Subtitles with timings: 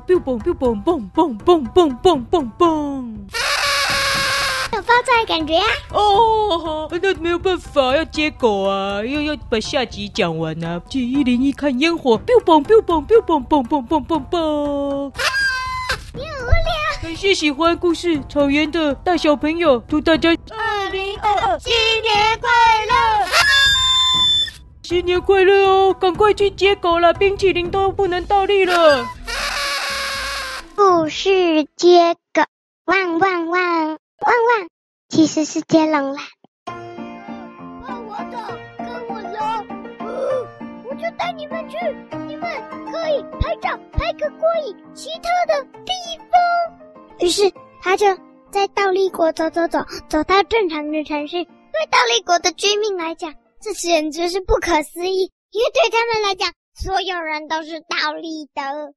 [0.00, 3.16] boom boom boom boom boom boom boom boom，
[4.72, 5.64] 有爆炸的感觉呀！
[5.90, 10.80] 哦，那没有办法，要接狗啊，又要把下集讲完啊！
[10.88, 15.12] 去一零一看烟火，boom boom boom boom boom boom boom boom。
[16.14, 16.24] 无聊。
[17.00, 21.72] 还是喜欢故事草原的大小朋友，祝大家二零二二新
[22.02, 22.48] 年快
[22.86, 23.26] 乐！
[24.82, 25.92] 新年快乐哦！
[25.94, 29.06] 赶快去接狗了，冰淇淋都不能倒立了。
[30.74, 32.42] 不是接狗，
[32.86, 34.68] 汪汪汪汪汪，
[35.08, 36.22] 其实是接龙啦。
[36.66, 38.38] 跟我走，
[38.78, 39.38] 跟我走，
[40.88, 41.76] 我就带你们去，
[42.26, 42.50] 你们
[42.90, 47.18] 可以拍照，拍个过瘾奇特的地方。
[47.20, 48.06] 于是他就
[48.50, 51.44] 在倒立国走走走，走到正常的城市。
[51.44, 58.94] 对倒立国的居民来讲，这简直是不可思议，因为对他们来讲，所有人都是倒立的。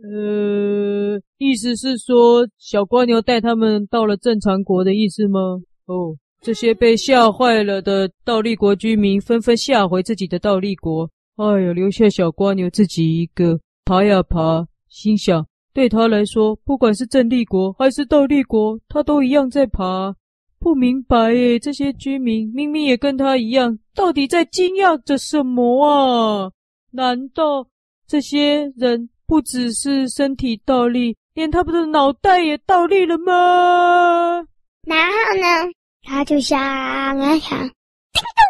[0.00, 5.40] 呃，意思是说，小蜗牛带他们到了正常国的意思吗？
[5.86, 11.10] 哦，这些被吓坏了的倒立国居民纷纷吓回自己的倒立国。
[11.36, 20.14] 哎呀，留下小蜗牛自己一个爬呀爬，心想，对他来说，不管是正立国还是倒立国，他都一样在爬。
[20.58, 26.50] 不明白耶，这些居民明明也跟他一样，到底在惊讶着什么啊？
[26.92, 27.66] 难道
[28.06, 34.44] 这些人不只是身体倒立，连他们的脑袋也倒立了吗？
[34.86, 38.42] 然后呢，他就想啊想，叮咚，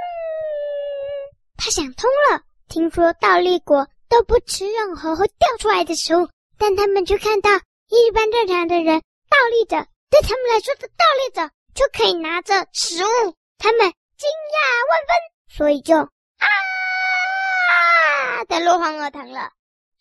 [1.56, 2.42] 他想通了。
[2.66, 7.50] 听说倒立国都不吃任何会掉出来的食物，但他们却看到
[7.88, 11.48] 一般正常的人倒立着，对他们来说的倒立着。
[11.76, 13.08] 就可以拿着食物，
[13.56, 13.86] 他们
[14.16, 14.58] 惊讶
[14.90, 15.14] 万分，
[15.56, 16.48] 所以就啊
[18.48, 19.52] 的落荒而逃了。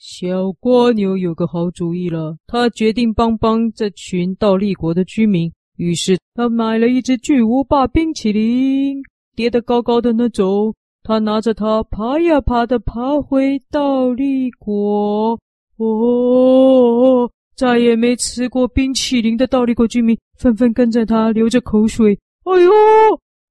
[0.03, 5.53] 小蜗牛有个好主意了，他决定帮帮这群倒立国的居民。
[5.77, 8.97] 于是他买了一只巨无霸冰淇淋，
[9.35, 10.73] 叠得高高的那种。
[11.03, 15.39] 他拿着它爬呀爬的爬回倒立国。
[15.77, 17.29] 哦。
[17.55, 22.17] 再也没吃过冰淇淋的倒立国居民纷纷跟着他流着口水。
[22.45, 22.71] 哎呦，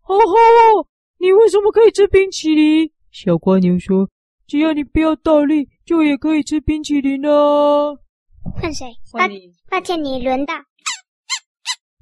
[0.00, 0.84] 好好哦！
[1.20, 2.90] 你为什么可以吃冰淇淋？
[3.12, 4.08] 小蜗牛说
[4.50, 7.96] ：“只要你不要倒立，就也可以吃冰淇淋哦。”
[8.60, 8.92] 换谁？
[9.12, 9.54] 换你。
[9.70, 10.54] 抱歉，你轮到。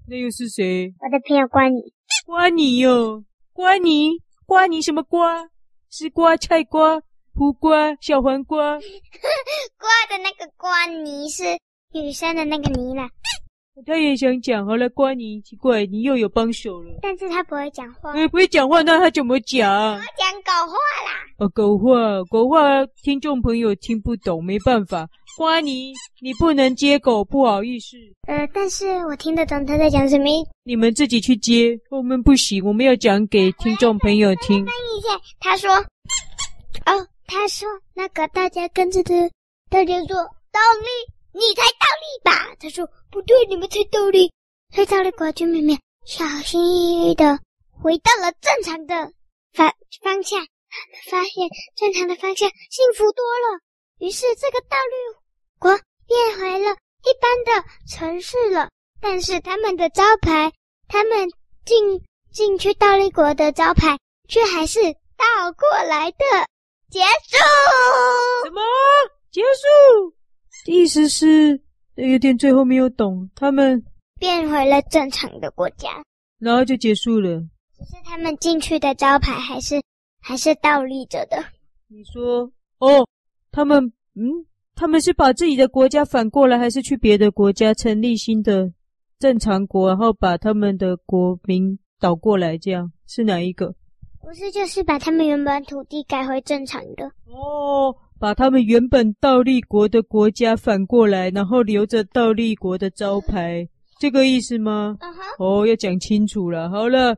[0.09, 0.95] 那又是谁？
[0.99, 1.93] 我的朋友瓜你。
[2.25, 3.23] 瓜尼哟，
[3.53, 4.13] 瓜尼，
[4.47, 5.47] 瓜尼什么瓜？
[5.91, 7.03] 丝瓜菜瓜、
[7.35, 8.79] 胡瓜、小黄瓜。
[9.77, 11.43] 瓜的那个瓜泥是。
[11.93, 13.11] 女生的那个妮娜，
[13.87, 14.67] 他也想讲。
[14.67, 16.99] 好了，瓜尼，奇怪，你又有帮手了。
[17.01, 18.13] 但是他不会讲话。
[18.13, 19.95] 哎，不会讲话，那他怎么讲？
[19.95, 20.75] 我讲狗话
[21.05, 21.13] 啦。
[21.39, 25.09] 哦，狗话，狗话，听众朋友听不懂，没办法。
[25.37, 27.97] 瓜尼，你不能接狗，不好意思。
[28.27, 30.25] 呃，但是我听得懂他在讲什么。
[30.65, 34.65] 你们自己去接，我们不行，我们要讲给听众朋友听。
[34.67, 39.13] 翻译一下，他说，哦，他说那个大家跟着他，
[39.71, 41.15] 大家说倒立。
[41.31, 42.57] 你才倒立吧？
[42.59, 44.33] 他说不对，你们才倒立。
[44.75, 47.39] 所以倒立国居民们小心翼翼的
[47.71, 49.13] 回到了正常的
[49.53, 50.47] 方方向。
[50.71, 53.61] 他们发现正常的方向幸福多了。
[53.99, 55.19] 于是这个倒立
[55.59, 55.71] 国
[56.07, 58.69] 变回了一般的城市了。
[59.01, 60.53] 但是他们的招牌，
[60.89, 61.31] 他们
[61.65, 62.03] 进
[62.33, 63.99] 进去倒立国的招牌
[64.29, 64.81] 却还是
[65.17, 66.19] 倒过来的。
[66.91, 67.37] 结束？
[68.45, 68.61] 什么？
[69.31, 70.15] 结束？
[70.67, 71.63] 意思是
[72.07, 73.83] 有点最后没有懂，他们
[74.21, 75.91] 变回了正常的国家，
[76.39, 77.41] 然后就结束了。
[77.77, 79.81] 只是他们进去的招牌还是
[80.21, 81.37] 还是倒立着的。
[81.89, 83.07] 你说哦，
[83.51, 88.73] 他们嗯，他们是把自己的国家反过来，还是去别的国家成立新的
[89.19, 92.57] 正常国，然后把他们的国民倒过来？
[92.57, 93.75] 这样是哪一个？
[94.21, 97.95] 不是，就是把他们原本土地改回正常的哦。
[98.21, 103.69] 把他们原本倒立国的国家反过来，然后留着倒立国的招牌，
[104.01, 105.63] 这个意思吗？Uh.
[105.63, 106.69] 哦，要讲清楚了。
[106.69, 107.17] 好了，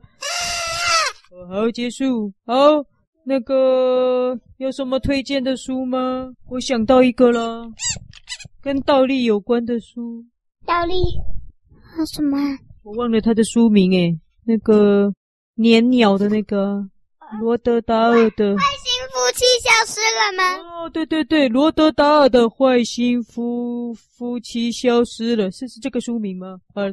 [1.49, 2.31] 好，结束。
[2.45, 2.55] 好，
[3.25, 6.31] 那个有什么推荐的书吗？
[6.47, 7.67] 我想到一个了，
[8.61, 10.23] 跟倒立有关的书。
[10.65, 10.93] 倒立？
[11.97, 12.37] 啊，什么？
[12.83, 15.11] 我忘了它的书名诶，那个
[15.55, 16.87] 年鸟的那个
[17.39, 18.55] 罗德达尔的。
[19.31, 20.43] 夫妻消失了吗？
[20.83, 26.59] 哦，对对对，罗德达尔的坏心夫夫妻消失了，是是这个书名吗？
[26.73, 26.83] 啊，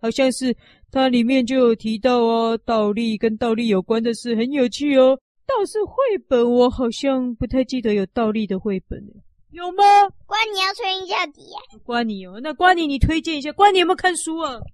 [0.00, 0.56] 好像是，
[0.92, 5.18] 它里面就有提到哦，倒立跟倒立有关的事，很有趣哦。
[5.44, 5.92] 倒是绘
[6.28, 9.02] 本，我好像不太记得有倒立的绘本。
[9.50, 9.82] 有吗？
[10.24, 11.82] 瓜你要吹一下笛呀、啊。
[11.82, 14.54] 瓜尼哦，那瓜你你推荐一下，瓜你有没有看书啊？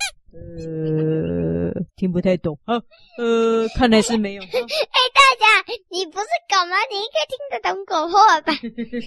[0.32, 0.40] 呃，
[1.96, 2.76] 听不太懂啊。
[3.18, 4.42] 呃， 看来是没有。
[4.42, 6.76] 哎、欸，大家，你不是狗吗？
[6.90, 8.52] 你应该听得懂狗话吧？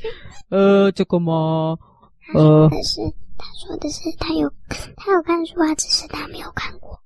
[0.50, 1.78] 呃，这个吗？
[2.34, 3.02] 呃，可是
[3.38, 4.52] 他说的是他有
[4.96, 7.00] 他有看书啊，只是他没有看过。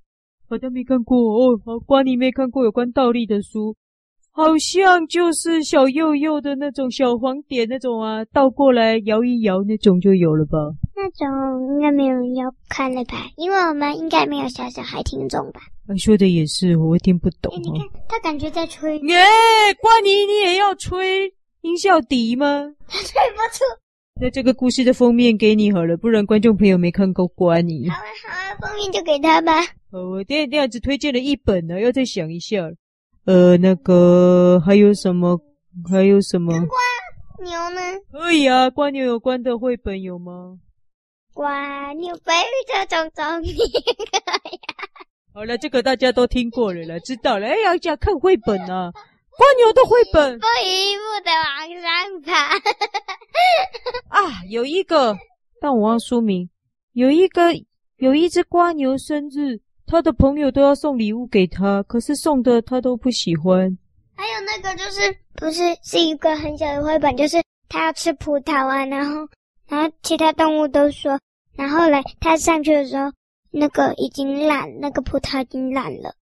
[0.50, 1.58] 好像没看过哦。
[1.66, 3.76] 好，瓜你没看过有关倒立的书，
[4.36, 10.58] 好像就是小幼幼的那种小黄点那种啊，倒过来摇一摇那种就有了吧？
[10.96, 13.28] 那种应该没有人要看了吧？
[13.38, 15.62] 因为我们应该没有小小孩听众吧？
[15.88, 17.54] 啊，说的也是，我听不懂。
[17.54, 18.98] 欸、你看，他感觉在吹。
[19.02, 21.32] 耶、欸，瓜尼，你也要吹
[21.62, 22.74] 音效笛吗？
[22.88, 23.64] 他吹不出。
[24.20, 27.88] 那这个故事的封面给你好了，不然观众朋友没看过瓜尼。
[27.88, 29.62] 好啊，好啊，封面就给他吧。
[29.92, 32.58] 哦，我这样只推荐了一本呢，要再想一下。
[33.26, 35.40] 呃，那个还有什么？
[35.90, 36.52] 还有什么？
[36.66, 36.78] 瓜
[37.44, 37.82] 牛呢？
[38.12, 40.58] 可以啊，瓜牛有关的绘本有吗？
[41.34, 42.34] 瓜牛背
[42.68, 43.56] 着重重你。
[45.34, 47.48] 好了，这个大家都听过了啦，知道了。
[47.48, 50.36] 哎呀，要看绘本啊，瓜牛的绘本。
[50.36, 52.56] 一步一步的往上爬。
[54.22, 55.18] 啊，有一个，
[55.60, 56.50] 但我忘书名。
[56.92, 57.52] 有一个，
[57.98, 63.78] 有一只瓜牛生日，他的朋友都要送礼物给他，可是送的他都不喜欢。
[64.16, 69.28] 还有那个，就是不是是一个很小的绘本，就是他要吃葡萄啊，然后。
[69.66, 71.18] 然后其他动物都说，
[71.56, 73.12] 然后来他上去的时候，
[73.50, 76.14] 那个已经烂，那个葡萄已经烂了，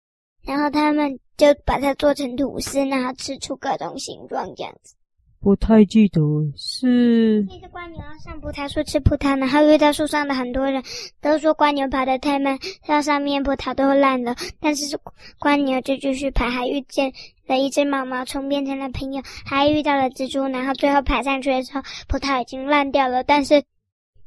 [0.44, 4.94] 然后他们就把它做成吐司，然后吃出各种形状这样子。
[5.40, 6.20] 不太记得
[6.56, 7.46] 是。
[7.48, 10.82] 那只蜗牛要上葡萄树吃葡萄，然后遇到树上的很多人
[11.20, 14.98] 都说蜗牛爬得太慢，到上面葡萄都烂了，但是
[15.40, 17.12] 蜗牛就继续爬，还遇见
[17.46, 23.62] 了一只毛毛虫变成了朋友，还遇到了蜘蛛，然后最后爬上去的时候，葡萄已经烂掉了，但是。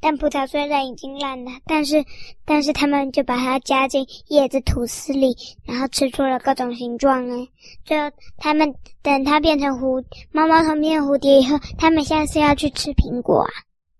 [0.03, 2.03] 但葡萄虽然已经烂了，但是
[2.43, 5.33] 但是他们就把它加进叶子吐司里，
[5.63, 7.47] 然后吃出了各种形状哎。
[7.85, 10.03] 最后他们等它变成蝴
[10.33, 13.49] 猫猫头变蝴蝶以后，他们现在是要去吃苹果啊。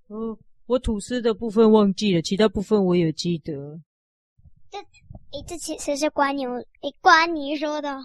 [0.09, 3.53] 哦，我吐司的部分忘记了，其他部分我有记得。
[4.69, 7.95] 这诶，这其实是瓜牛诶，瓜尼说的。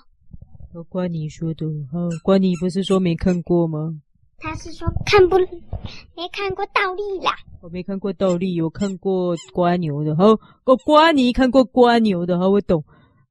[0.73, 1.67] 哦，瓜尼说的。
[1.67, 4.01] 哦，瓜尼不是说没看过吗？
[4.41, 7.35] 他是说看不没看过倒立啦。
[7.61, 10.15] 我没看过倒立，我看过蜗牛的。
[10.17, 10.27] 好，
[10.65, 12.85] 我瓜泥看过蜗牛的，好，我懂。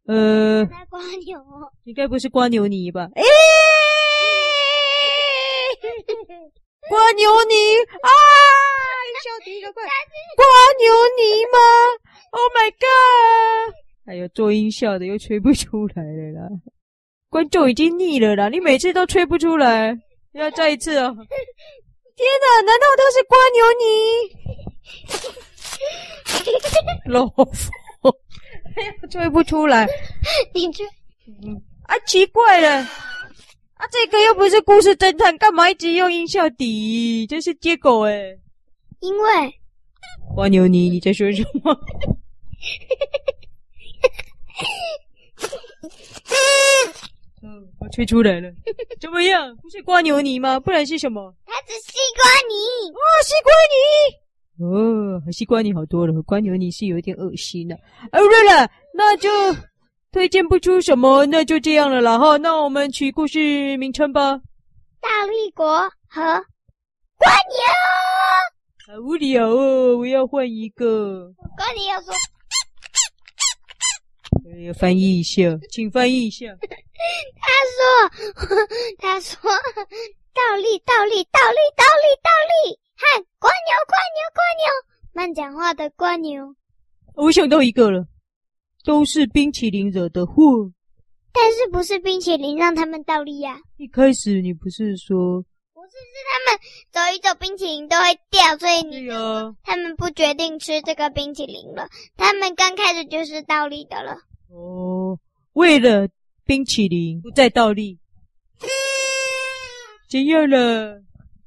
[0.05, 1.39] 呃，瓜牛，
[1.85, 3.07] 应该不是瓜牛泥吧？
[3.15, 3.21] 哎，
[6.91, 7.55] 蜗牛泥
[8.01, 8.09] 啊！
[9.23, 9.83] 小迪，快快！
[9.83, 9.87] 蜗
[10.79, 11.21] 牛泥
[11.51, 11.57] 吗
[12.31, 13.73] ？Oh my god！
[14.05, 16.49] 还有做音效的又吹不出来了啦，
[17.29, 19.97] 观众已经腻了啦，你每次都吹不出来。
[20.39, 21.15] 要再一次哦！
[22.15, 23.85] 天哪，难道都是瓜牛泥？
[27.13, 27.47] 老佛，
[29.09, 29.87] 吹不出来。
[30.53, 30.83] 你这，
[31.43, 32.69] 嗯啊，奇怪了，
[33.75, 37.27] 啊，这个又不是故事侦探，干嘛一直用音效底？
[37.27, 38.39] 这是接狗诶。
[38.99, 39.53] 因为
[40.35, 41.73] 瓜牛泥，你在说什么？
[47.43, 48.47] 嗯，我吹出来了，
[49.01, 49.57] 怎么样？
[49.57, 50.59] 不是瓜牛泥吗？
[50.59, 51.33] 不然是什么？
[51.47, 52.91] 它是西瓜泥。
[52.93, 55.25] 哦，西瓜泥。
[55.25, 57.73] 哦，西瓜泥好多了，瓜牛泥是有点恶心的。
[58.11, 59.27] 哦，对了，那就
[60.11, 62.37] 推荐不出什么，那就这样了啦哈。
[62.37, 64.39] 那我们取故事名称吧。
[65.01, 66.21] 大力国和
[67.17, 68.93] 瓜牛。
[68.93, 71.33] 好无聊哦，我要换一个。
[71.57, 72.13] 瓜牛要说。
[74.65, 76.45] 要翻译一下，请翻译一下。
[77.35, 78.33] 他说
[78.99, 84.67] ：“他说，倒立，倒立，倒立，倒立，倒立，嗨，蜗牛，蜗牛，蜗牛，
[85.13, 86.55] 慢讲话的蜗牛。”
[87.15, 88.05] 我想到一个了，
[88.83, 90.71] 都是冰淇淋惹的祸。
[91.33, 93.59] 但是不是冰淇淋让他们倒立呀？
[93.77, 95.43] 一开始你不是说？
[95.73, 96.59] 不是，是他们
[96.91, 99.07] 走一走，冰淇淋都会掉，所以你
[99.63, 101.87] 他们不决定吃这个冰淇淋了。
[102.15, 104.17] 他们刚开始就是倒立的了。
[104.49, 105.17] 哦，
[105.53, 106.07] 为了
[106.45, 107.97] 冰淇淋不再倒立，
[110.09, 111.01] 怎样了？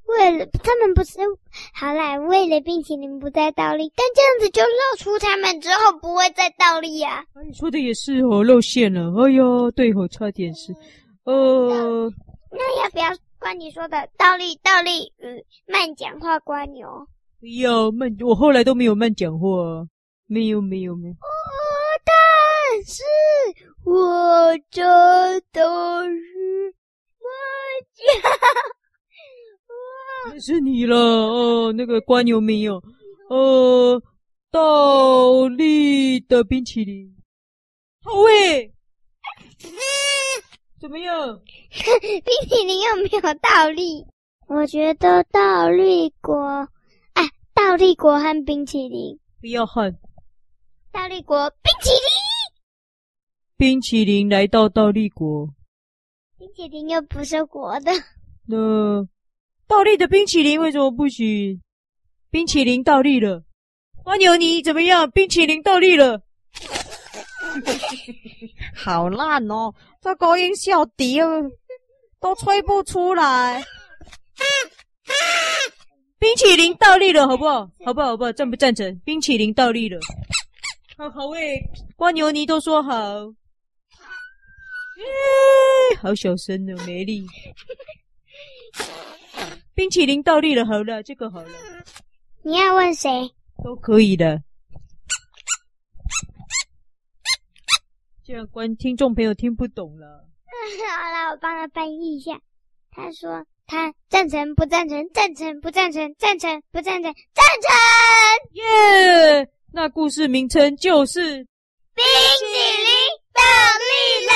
[0.06, 1.18] 为了他们不是
[1.72, 7.42] 好啦，为了冰淇淋不再倒立，但这样子就露出他们之后不会再倒立呀、啊。
[7.46, 9.12] 你说的也是哦，露馅了。
[9.22, 10.72] 哎呦，对哦，差点是。
[11.22, 12.12] 哦，
[12.50, 13.06] 那要不要
[13.38, 17.06] 关你说的倒立倒立与慢讲话蜗牛？
[17.38, 19.48] 不要慢，我后来都没有慢讲话，
[20.26, 21.08] 没有没有没
[22.84, 23.02] 是
[23.84, 24.84] 我真
[25.52, 25.62] 的
[26.04, 26.74] 是
[27.20, 27.30] 慢
[30.24, 32.82] 讲， 是你了哦，那个瓜牛没有，
[33.28, 34.02] 呃，
[34.50, 37.14] 倒立的冰淇淋，
[38.02, 38.72] 好味，
[40.80, 41.40] 怎么样？
[41.70, 44.06] 冰淇淋又没有倒立，
[44.48, 46.68] 我觉得倒立国，
[47.14, 49.18] 哎，倒立国和冰淇淋。
[49.40, 49.96] 不要喊，
[50.92, 52.09] 倒立国冰淇淋，
[53.60, 55.46] 冰淇淋来到倒立国，
[56.38, 57.92] 冰淇淋又不是活的，
[58.48, 59.06] 那。
[59.68, 61.60] 倒立的冰淇淋为什么不行？
[62.30, 63.44] 冰淇淋倒立了，
[64.06, 65.10] 蜗牛你怎么样？
[65.10, 66.22] 冰淇淋倒立了，
[68.74, 69.74] 好烂哦！
[70.00, 71.18] 这高音小笛
[72.18, 73.62] 都吹不出来。
[76.18, 77.70] 冰淇淋倒立了，好不好？
[77.84, 78.06] 好不好？
[78.06, 78.32] 好不好？
[78.32, 78.98] 赞不赞成？
[79.04, 80.00] 冰淇淋倒立了，
[80.96, 81.62] 好好喂，
[81.98, 82.92] 蜗牛你都说好，
[83.26, 83.34] 耶，
[86.00, 87.26] 好小声哦，没力。
[89.74, 91.50] 冰淇淋倒立了，好了，这个好了。
[92.42, 93.30] 你要问谁？
[93.64, 94.42] 都可以的。
[98.24, 100.24] 这样观听众朋友听不懂了。
[100.46, 102.38] 好了，我帮他翻译一下。
[102.90, 105.08] 他说他赞成不赞成？
[105.12, 106.14] 赞成不赞成？
[106.18, 107.12] 赞成不赞成？
[107.32, 107.72] 赞成！
[108.52, 109.48] 耶！
[109.72, 111.20] 那故事名称就是
[111.94, 112.04] 冰
[112.38, 112.90] 淇淋
[113.32, 114.32] 倒立了。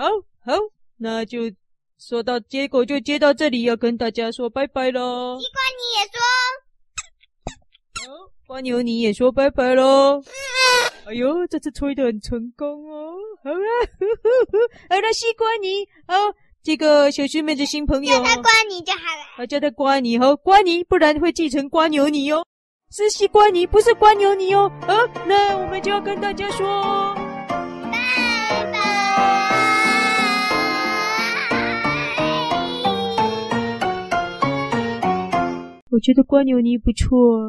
[0.00, 0.06] 好
[0.46, 0.58] 好，
[0.96, 1.50] 那就。
[2.02, 5.38] 说到结果就接到这里，要跟大家说拜拜喽。
[5.38, 6.18] 西瓜你也说，
[8.08, 10.18] 好，瓜牛你也说拜拜喽。
[10.18, 10.24] 嗯、
[11.04, 13.12] 哎呦，这次吹的很成功哦。
[13.44, 13.54] 好啊，
[13.98, 16.14] 呵呵呵好了，西瓜你，好，
[16.62, 19.22] 这个小师妹的新朋友，叫他瓜你就好了。
[19.36, 22.42] 好，叫他瓜你，好，瓜你，不然会继承瓜牛你哦。
[22.90, 24.72] 是西瓜泥，不是瓜牛泥哦。
[24.86, 24.94] 好，
[25.28, 27.09] 那我们就要跟大家说。
[35.90, 37.48] 我觉得蜗牛泥不错